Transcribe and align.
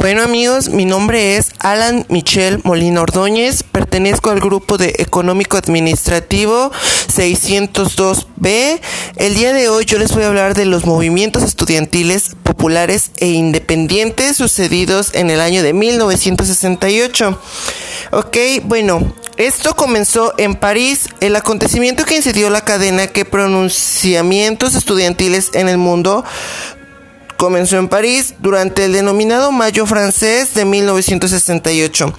Bueno 0.00 0.22
amigos, 0.22 0.68
mi 0.68 0.84
nombre 0.84 1.36
es 1.36 1.50
Alan 1.58 2.06
Michel 2.08 2.60
Molina 2.62 3.02
Ordóñez, 3.02 3.64
pertenezco 3.64 4.30
al 4.30 4.38
grupo 4.38 4.78
de 4.78 4.94
Económico 4.98 5.56
Administrativo 5.56 6.70
602B. 7.12 8.80
El 9.16 9.34
día 9.34 9.52
de 9.52 9.68
hoy 9.68 9.86
yo 9.86 9.98
les 9.98 10.14
voy 10.14 10.22
a 10.22 10.28
hablar 10.28 10.54
de 10.54 10.66
los 10.66 10.86
movimientos 10.86 11.42
estudiantiles 11.42 12.36
populares 12.44 13.10
e 13.16 13.26
independientes 13.26 14.36
sucedidos 14.36 15.12
en 15.14 15.30
el 15.30 15.40
año 15.40 15.64
de 15.64 15.72
1968. 15.72 17.40
Ok, 18.12 18.36
bueno, 18.62 19.00
esto 19.36 19.74
comenzó 19.74 20.32
en 20.38 20.54
París, 20.54 21.08
el 21.20 21.34
acontecimiento 21.34 22.04
que 22.04 22.14
incidió 22.14 22.50
la 22.50 22.60
cadena 22.60 23.08
que 23.08 23.24
pronunciamientos 23.24 24.76
estudiantiles 24.76 25.50
en 25.54 25.68
el 25.68 25.78
mundo 25.78 26.24
comenzó 27.38 27.78
en 27.78 27.88
París 27.88 28.34
durante 28.40 28.84
el 28.84 28.92
denominado 28.92 29.52
Mayo 29.52 29.86
francés 29.86 30.54
de 30.54 30.64
1968. 30.64 32.12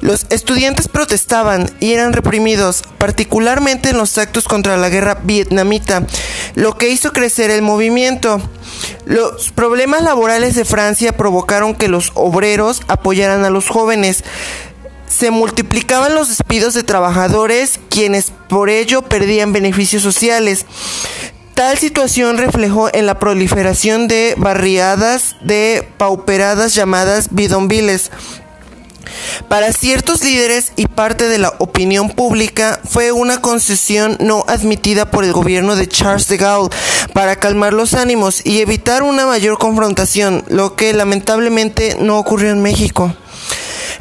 Los 0.00 0.26
estudiantes 0.28 0.88
protestaban 0.88 1.70
y 1.78 1.92
eran 1.92 2.12
reprimidos, 2.12 2.82
particularmente 2.98 3.90
en 3.90 3.96
los 3.96 4.18
actos 4.18 4.44
contra 4.44 4.76
la 4.76 4.90
guerra 4.90 5.20
vietnamita, 5.22 6.04
lo 6.56 6.76
que 6.76 6.90
hizo 6.90 7.12
crecer 7.12 7.50
el 7.50 7.62
movimiento. 7.62 8.40
Los 9.06 9.50
problemas 9.52 10.02
laborales 10.02 10.56
de 10.56 10.64
Francia 10.64 11.16
provocaron 11.16 11.76
que 11.76 11.88
los 11.88 12.10
obreros 12.14 12.82
apoyaran 12.88 13.44
a 13.44 13.50
los 13.50 13.68
jóvenes. 13.68 14.24
Se 15.08 15.30
multiplicaban 15.30 16.16
los 16.16 16.28
despidos 16.28 16.74
de 16.74 16.82
trabajadores, 16.82 17.78
quienes 17.88 18.32
por 18.48 18.68
ello 18.68 19.02
perdían 19.02 19.52
beneficios 19.52 20.02
sociales. 20.02 20.66
Tal 21.56 21.78
situación 21.78 22.36
reflejó 22.36 22.90
en 22.92 23.06
la 23.06 23.18
proliferación 23.18 24.08
de 24.08 24.34
barriadas 24.36 25.36
de 25.40 25.88
pauperadas 25.96 26.74
llamadas 26.74 27.28
bidonviles. 27.30 28.10
Para 29.48 29.72
ciertos 29.72 30.22
líderes 30.22 30.72
y 30.76 30.86
parte 30.86 31.30
de 31.30 31.38
la 31.38 31.54
opinión 31.56 32.10
pública 32.10 32.78
fue 32.86 33.10
una 33.10 33.40
concesión 33.40 34.18
no 34.20 34.44
admitida 34.48 35.10
por 35.10 35.24
el 35.24 35.32
gobierno 35.32 35.76
de 35.76 35.88
Charles 35.88 36.28
de 36.28 36.36
Gaulle 36.36 36.76
para 37.14 37.36
calmar 37.36 37.72
los 37.72 37.94
ánimos 37.94 38.44
y 38.44 38.60
evitar 38.60 39.02
una 39.02 39.24
mayor 39.24 39.56
confrontación, 39.56 40.44
lo 40.48 40.76
que 40.76 40.92
lamentablemente 40.92 41.96
no 41.98 42.18
ocurrió 42.18 42.50
en 42.50 42.60
México. 42.60 43.16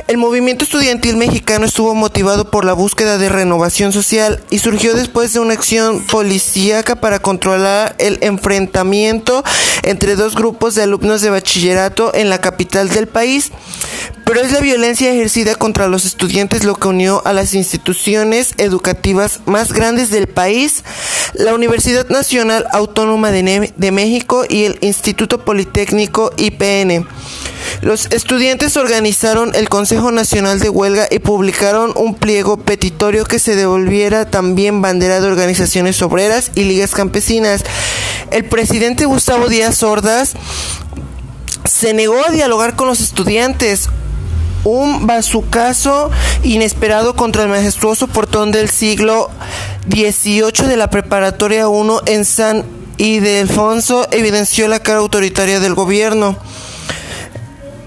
El 0.08 0.17
movimiento 0.17 0.66
estudiantil 0.66 1.17
mexicano 1.17 1.66
estuvo 1.66 1.95
motivado 1.95 2.52
por 2.52 2.64
la 2.64 2.73
búsqueda 2.73 3.17
de 3.17 3.28
renovación 3.28 3.92
social 3.92 4.39
y 4.52 4.59
surgió 4.59 4.94
después 4.94 5.34
de 5.34 5.39
una 5.39 5.56
acción 5.56 6.06
policíaca 6.06 6.95
para 6.95 7.17
controlar 7.17 7.95
el 7.97 8.20
enfrentamiento 8.22 9.44
entre 9.81 10.16
dos 10.16 10.36
grupos 10.36 10.75
de 10.75 10.84
alumnos 10.84 11.22
de 11.22 11.31
bachillerato 11.31 12.14
en 12.14 12.30
la 12.30 12.39
capital 12.39 12.89
del 12.89 13.08
país. 13.08 13.52
Pero 14.36 14.47
es 14.47 14.52
la 14.52 14.59
violencia 14.59 15.14
ejercida 15.14 15.55
contra 15.55 15.88
los 15.88 16.03
estudiantes 16.03 16.66
lo 16.66 16.75
que 16.75 16.89
unió 16.89 17.22
a 17.23 17.31
las 17.31 17.53
instituciones 17.53 18.52
educativas 18.58 19.39
más 19.45 19.72
grandes 19.72 20.09
del 20.09 20.28
país, 20.28 20.83
la 21.36 21.55
Universidad 21.55 22.09
Nacional 22.09 22.66
Autónoma 22.73 23.31
de, 23.31 23.91
México 23.94 24.44
y 24.50 24.66
el 24.66 24.78
Instituto 24.81 25.45
Politécnico 25.45 26.33
IPN. 26.36 27.08
Los 27.80 28.08
estudiantes 28.08 28.75
organizaron 28.75 29.56
el 29.56 29.69
Consejo 29.69 30.11
Nacional 30.11 30.59
de 30.59 30.67
Huelga 30.67 31.08
y 31.09 31.19
publicaron 31.19 31.94
un 31.95 32.13
pliego 32.13 32.58
petitorio 32.58 33.23
que 33.23 33.39
se 33.39 33.56
devolviera 33.56 34.30
también 34.30 34.81
bandera 34.81 35.22
de 35.22 35.28
organizaciones 35.28 36.02
obreras 36.02 36.52
y 36.56 36.66
ligas 36.66 36.91
campesinas. 36.91 37.63
El 38.31 38.44
presidente 38.44 39.06
Gustavo 39.06 39.47
Díaz 39.47 39.81
Ordaz 39.81 40.33
se 41.63 41.94
negó 41.94 42.22
a 42.28 42.31
dialogar 42.31 42.75
con 42.75 42.89
los 42.89 43.00
estudiantes. 43.00 43.88
Un 44.66 45.05
bazucazo 45.05 46.09
inesperado 46.41 47.16
contra 47.16 47.44
el 47.44 47.49
majestuoso 47.49 48.08
portón 48.08 48.52
del 48.52 48.67
siglo 48.67 49.30
XVIII 49.90 50.67
de 50.67 50.75
la 50.75 50.90
Preparatoria 50.90 51.67
1 51.67 52.01
en 52.07 52.25
San 52.25 52.66
Ildefonso 52.97 54.07
evidenció 54.09 54.67
la 54.67 54.79
cara 54.79 55.00
autoritaria 55.00 55.59
del 55.59 55.75
gobierno. 55.75 56.35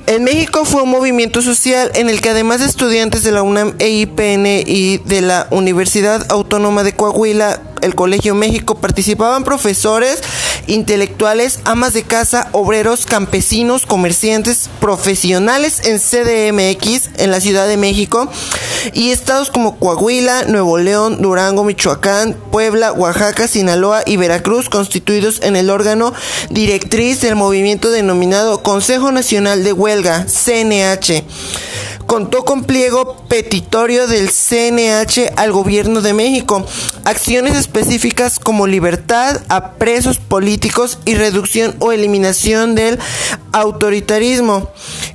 En 0.07 0.23
México 0.23 0.65
fue 0.65 0.83
un 0.83 0.91
movimiento 0.91 1.43
social 1.43 1.91
en 1.97 2.09
el 2.09 2.21
que 2.21 2.31
además 2.31 2.61
de 2.61 2.67
estudiantes 2.67 3.25
de 3.25 3.33
la 3.33 3.43
UNAM, 3.43 3.75
EIPN 3.81 4.47
y 4.65 4.99
de 4.99 5.21
la 5.21 5.49
Universidad 5.51 6.31
Autónoma 6.31 6.85
de 6.85 6.95
Coahuila, 6.95 7.61
el 7.83 7.95
Colegio 7.95 8.35
México, 8.35 8.77
participaban 8.77 9.45
profesores, 9.45 10.21
intelectuales, 10.67 11.61
amas 11.65 11.95
de 11.95 12.03
casa, 12.03 12.49
obreros, 12.53 13.07
campesinos, 13.07 13.87
comerciantes, 13.87 14.71
profesionales 14.81 15.81
en 15.85 15.99
CDMX, 15.99 17.11
en 17.19 17.31
la 17.31 17.41
Ciudad 17.41 17.67
de 17.67 17.77
México, 17.77 18.31
y 18.93 19.11
estados 19.11 19.51
como 19.51 19.79
Coahuila, 19.79 20.45
Nuevo 20.45 20.79
León, 20.79 21.21
Durango, 21.23 21.65
Michoacán, 21.65 22.37
Puebla, 22.51 22.93
Oaxaca, 22.93 23.49
Sinaloa 23.49 24.03
y 24.07 24.17
Veracruz, 24.17 24.69
constituidos 24.69 25.41
en 25.43 25.57
el 25.57 25.71
órgano 25.71 26.13
directriz 26.51 27.21
del 27.21 27.37
movimiento 27.37 27.91
denominado 27.91 28.63
Consejo 28.63 29.13
Nacional 29.13 29.65
de 29.65 29.73
Huelga, 29.73 30.27
CNH 30.27 31.25
contó 32.09 32.47
con 32.47 32.65
pliego 32.65 33.19
petitorio 33.29 34.07
del 34.09 34.31
CNH 34.31 35.35
al 35.37 35.53
gobierno 35.53 36.01
de 36.01 36.15
México, 36.15 36.65
acciones 37.05 37.55
específicas 37.55 38.39
como 38.39 38.67
libertad 38.67 39.43
a 39.51 39.73
presos 39.73 40.17
políticos 40.17 40.99
y 41.05 41.17
reducción 41.17 41.77
o 41.81 41.93
eliminación 41.93 42.75
del 42.75 42.99
autoritarismo. 43.53 44.71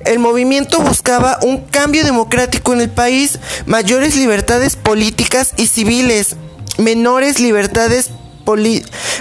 El 0.06 0.20
movimiento 0.20 0.82
buscaba 0.82 1.40
un 1.42 1.62
cambio 1.66 2.06
democrático 2.06 2.74
en 2.74 2.82
el 2.82 2.92
país, 2.92 3.40
mayores 3.66 4.16
libertades 4.16 4.76
políticas 4.76 5.54
y 5.58 5.66
civiles, 5.66 6.36
menores 6.78 7.40
libertades 7.40 8.12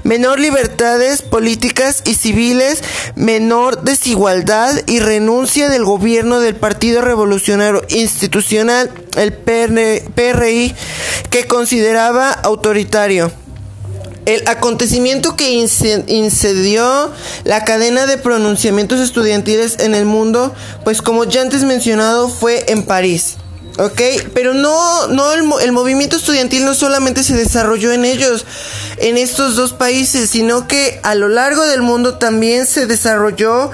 menor 0.04 0.40
libertades 0.40 1.22
políticas 1.22 2.02
y 2.04 2.14
civiles, 2.14 2.82
menor 3.14 3.82
desigualdad 3.82 4.74
y 4.86 5.00
renuncia 5.00 5.68
del 5.68 5.84
gobierno 5.84 6.40
del 6.40 6.56
Partido 6.56 7.02
Revolucionario 7.02 7.82
Institucional, 7.88 8.90
el 9.16 9.32
PRI, 9.32 10.74
que 11.30 11.44
consideraba 11.46 12.30
autoritario. 12.30 13.32
El 14.24 14.46
acontecimiento 14.46 15.34
que 15.34 15.50
incedió 15.50 17.12
la 17.42 17.64
cadena 17.64 18.06
de 18.06 18.18
pronunciamientos 18.18 19.00
estudiantiles 19.00 19.80
en 19.80 19.96
el 19.96 20.04
mundo, 20.04 20.54
pues 20.84 21.02
como 21.02 21.24
ya 21.24 21.42
antes 21.42 21.64
mencionado, 21.64 22.28
fue 22.28 22.64
en 22.68 22.84
París. 22.84 23.36
¿Ok? 23.78 24.00
Pero 24.34 24.54
no, 24.54 25.06
no 25.08 25.32
el, 25.32 25.44
el, 25.62 25.72
movimiento 25.72 26.16
estudiantil 26.16 26.64
no 26.64 26.74
solamente 26.74 27.22
se 27.22 27.34
desarrolló 27.34 27.92
en 27.92 28.04
ellos, 28.04 28.44
en 28.98 29.16
estos 29.16 29.56
dos 29.56 29.72
países, 29.72 30.30
sino 30.30 30.66
que 30.66 31.00
a 31.02 31.14
lo 31.14 31.28
largo 31.28 31.66
del 31.66 31.82
mundo 31.82 32.18
también 32.18 32.66
se 32.66 32.86
desarrolló 32.86 33.70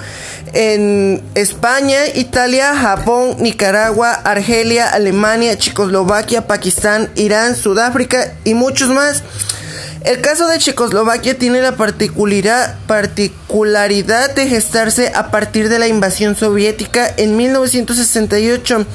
en 0.52 1.22
España, 1.34 2.06
Italia, 2.14 2.74
Japón, 2.74 3.36
Nicaragua, 3.38 4.12
Argelia, 4.12 4.88
Alemania, 4.88 5.58
Checoslovaquia, 5.58 6.46
Pakistán, 6.46 7.10
Irán, 7.16 7.56
Sudáfrica 7.56 8.34
y 8.44 8.54
muchos 8.54 8.88
más. 8.90 9.22
El 10.04 10.20
caso 10.20 10.46
de 10.48 10.58
Checoslovaquia 10.58 11.36
tiene 11.36 11.60
la 11.60 11.76
particularidad, 11.76 12.76
de 14.34 14.46
gestarse 14.46 15.12
a 15.14 15.30
partir 15.30 15.68
de 15.68 15.78
la 15.78 15.88
invasión 15.88 16.36
soviética 16.36 17.12
en 17.16 17.36
1968. 17.36 18.86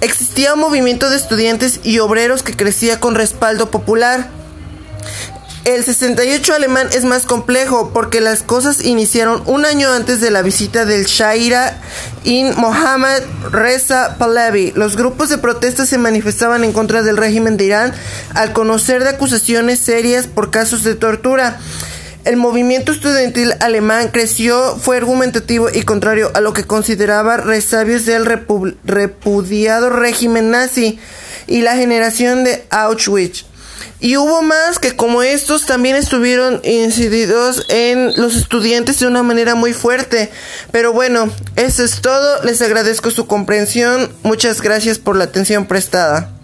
Existía 0.00 0.54
un 0.54 0.60
movimiento 0.60 1.08
de 1.10 1.16
estudiantes 1.16 1.80
y 1.82 1.98
obreros 1.98 2.42
que 2.42 2.54
crecía 2.54 3.00
con 3.00 3.14
respaldo 3.14 3.70
popular. 3.70 4.28
El 5.66 5.82
68 5.84 6.54
alemán 6.54 6.88
es 6.92 7.04
más 7.04 7.26
complejo 7.26 7.90
porque 7.92 8.20
las 8.20 8.42
cosas 8.42 8.84
iniciaron 8.84 9.42
un 9.46 9.64
año 9.64 9.90
antes 9.90 10.20
de 10.20 10.30
la 10.30 10.42
visita 10.42 10.84
del 10.84 11.06
Shaira 11.06 11.80
in 12.22 12.54
Mohammad 12.56 13.22
Reza 13.50 14.16
Pahlavi. 14.16 14.70
Los 14.76 14.96
grupos 14.96 15.28
de 15.28 15.38
protesta 15.38 15.84
se 15.84 15.98
manifestaban 15.98 16.62
en 16.62 16.72
contra 16.72 17.02
del 17.02 17.16
régimen 17.16 17.56
de 17.56 17.64
Irán 17.64 17.92
al 18.34 18.52
conocer 18.52 19.02
de 19.02 19.10
acusaciones 19.10 19.80
serias 19.80 20.28
por 20.28 20.52
casos 20.52 20.84
de 20.84 20.94
tortura. 20.94 21.58
El 22.26 22.36
movimiento 22.36 22.90
estudiantil 22.90 23.54
alemán 23.60 24.08
creció, 24.08 24.76
fue 24.78 24.96
argumentativo 24.96 25.68
y 25.72 25.82
contrario 25.82 26.32
a 26.34 26.40
lo 26.40 26.52
que 26.52 26.64
consideraba 26.64 27.36
resabios 27.36 28.04
del 28.04 28.26
repudiado 28.26 29.90
régimen 29.90 30.50
nazi 30.50 30.98
y 31.46 31.60
la 31.60 31.76
generación 31.76 32.42
de 32.42 32.66
Auschwitz. 32.70 33.44
Y 34.00 34.16
hubo 34.16 34.42
más 34.42 34.80
que 34.80 34.96
como 34.96 35.22
estos 35.22 35.66
también 35.66 35.94
estuvieron 35.94 36.60
incididos 36.64 37.64
en 37.68 38.12
los 38.16 38.34
estudiantes 38.34 38.98
de 38.98 39.06
una 39.06 39.22
manera 39.22 39.54
muy 39.54 39.72
fuerte. 39.72 40.28
Pero 40.72 40.92
bueno, 40.92 41.30
eso 41.54 41.84
es 41.84 42.00
todo. 42.00 42.42
Les 42.42 42.60
agradezco 42.60 43.12
su 43.12 43.28
comprensión. 43.28 44.10
Muchas 44.24 44.60
gracias 44.62 44.98
por 44.98 45.14
la 45.14 45.24
atención 45.24 45.66
prestada. 45.66 46.35